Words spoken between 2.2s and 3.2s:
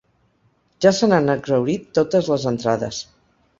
les entrades.